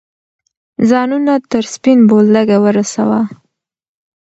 [0.89, 3.19] ځانونه تر سپین بولدکه ورسوه.